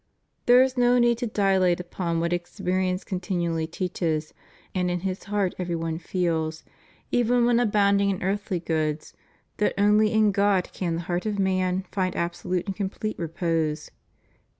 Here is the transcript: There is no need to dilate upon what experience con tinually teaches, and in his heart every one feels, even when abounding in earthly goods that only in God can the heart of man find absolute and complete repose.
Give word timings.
There 0.47 0.63
is 0.63 0.77
no 0.79 0.97
need 0.97 1.19
to 1.19 1.27
dilate 1.27 1.79
upon 1.79 2.19
what 2.19 2.33
experience 2.33 3.03
con 3.03 3.19
tinually 3.19 3.69
teaches, 3.69 4.33
and 4.73 4.89
in 4.89 5.01
his 5.01 5.25
heart 5.25 5.53
every 5.59 5.75
one 5.75 5.99
feels, 5.99 6.63
even 7.11 7.45
when 7.45 7.59
abounding 7.59 8.09
in 8.09 8.23
earthly 8.23 8.59
goods 8.59 9.13
that 9.57 9.75
only 9.77 10.11
in 10.11 10.31
God 10.31 10.69
can 10.73 10.95
the 10.95 11.01
heart 11.01 11.27
of 11.27 11.37
man 11.37 11.83
find 11.91 12.15
absolute 12.15 12.65
and 12.65 12.75
complete 12.75 13.19
repose. 13.19 13.91